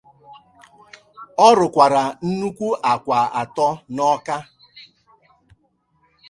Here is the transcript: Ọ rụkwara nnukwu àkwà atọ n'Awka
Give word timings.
Ọ 1.45 1.47
rụkwara 1.57 2.03
nnukwu 2.27 2.67
àkwà 2.91 3.17
atọ 3.41 3.67
n'Awka 3.93 4.37